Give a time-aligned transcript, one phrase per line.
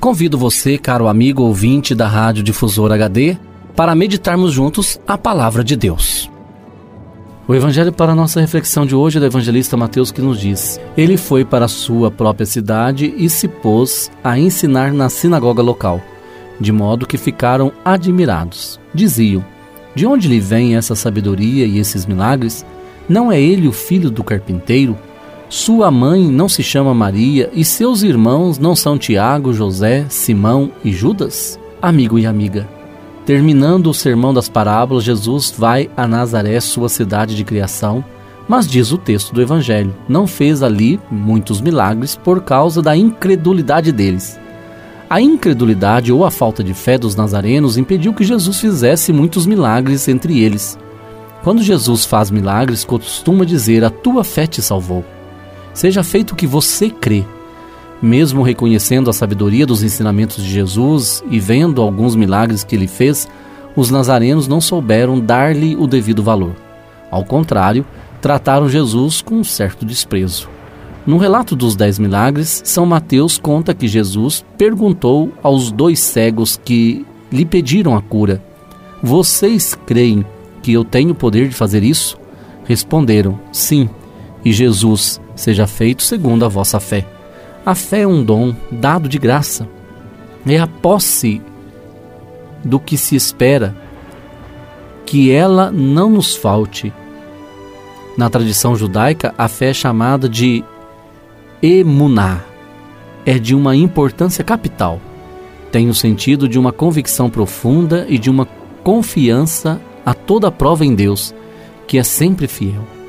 [0.00, 3.36] convido você, caro amigo ouvinte da Rádio Difusor HD,
[3.76, 6.30] para meditarmos juntos a palavra de Deus.
[7.46, 11.18] O evangelho para nossa reflexão de hoje é do evangelista Mateus que nos diz: Ele
[11.18, 16.00] foi para a sua própria cidade e se pôs a ensinar na sinagoga local,
[16.58, 18.80] de modo que ficaram admirados.
[18.94, 19.44] Diziam:
[19.94, 22.64] De onde lhe vem essa sabedoria e esses milagres?
[23.06, 24.96] Não é ele o filho do carpinteiro?
[25.50, 30.92] Sua mãe não se chama Maria e seus irmãos não são Tiago, José, Simão e
[30.92, 31.58] Judas?
[31.82, 32.68] Amigo e amiga,
[33.26, 38.04] Terminando o sermão das parábolas, Jesus vai a Nazaré, sua cidade de criação,
[38.48, 43.90] mas diz o texto do Evangelho: não fez ali muitos milagres por causa da incredulidade
[43.90, 44.38] deles.
[45.08, 50.06] A incredulidade ou a falta de fé dos nazarenos impediu que Jesus fizesse muitos milagres
[50.06, 50.78] entre eles.
[51.42, 55.04] Quando Jesus faz milagres, costuma dizer: A tua fé te salvou.
[55.72, 57.24] Seja feito o que você crê,
[58.02, 63.28] mesmo reconhecendo a sabedoria dos ensinamentos de Jesus e vendo alguns milagres que ele fez,
[63.76, 66.54] os nazarenos não souberam dar-lhe o devido valor.
[67.10, 67.84] Ao contrário,
[68.20, 70.48] trataram Jesus com um certo desprezo.
[71.06, 77.06] No relato dos dez milagres, São Mateus conta que Jesus perguntou aos dois cegos que
[77.32, 78.42] lhe pediram a cura:
[79.02, 80.24] Vocês creem
[80.62, 82.18] que eu tenho o poder de fazer isso?
[82.64, 83.88] Responderam: Sim.
[84.44, 87.06] E Jesus, seja feito segundo a vossa fé.
[87.64, 89.66] A fé é um dom dado de graça.
[90.46, 91.40] É a posse
[92.62, 93.74] do que se espera,
[95.06, 96.92] que ela não nos falte.
[98.18, 100.62] Na tradição judaica, a fé é chamada de
[101.62, 102.40] emuná.
[103.24, 105.00] É de uma importância capital.
[105.72, 108.46] Tem o sentido de uma convicção profunda e de uma
[108.82, 111.34] confiança a toda prova em Deus,
[111.86, 112.99] que é sempre fiel.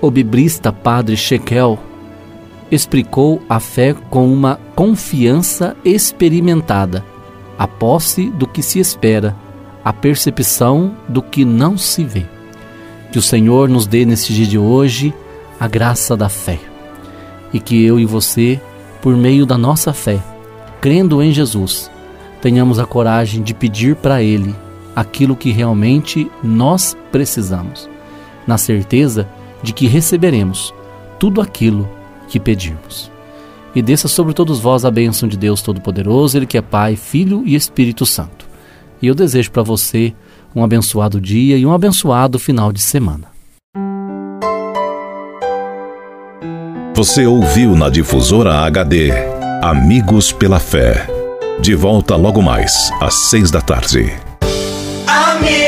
[0.00, 1.76] O bibrista padre Shekel
[2.70, 7.04] explicou a fé com uma confiança experimentada,
[7.58, 9.34] a posse do que se espera,
[9.84, 12.24] a percepção do que não se vê.
[13.10, 15.12] Que o Senhor nos dê nesse dia de hoje
[15.58, 16.60] a graça da fé
[17.52, 18.60] e que eu e você,
[19.02, 20.22] por meio da nossa fé,
[20.80, 21.90] crendo em Jesus,
[22.40, 24.54] tenhamos a coragem de pedir para Ele
[24.94, 27.88] aquilo que realmente nós precisamos,
[28.46, 29.26] na certeza
[29.62, 30.74] de que receberemos
[31.18, 31.88] tudo aquilo
[32.28, 33.10] que pedirmos.
[33.74, 37.42] E desça sobre todos vós a bênção de Deus Todo-Poderoso, Ele que é Pai, Filho
[37.44, 38.46] e Espírito Santo.
[39.00, 40.14] E eu desejo para você
[40.54, 43.28] um abençoado dia e um abençoado final de semana.
[46.94, 49.12] Você ouviu na Difusora HD
[49.62, 51.06] Amigos pela Fé.
[51.60, 54.12] De volta logo mais, às seis da tarde.
[55.06, 55.67] Amigos,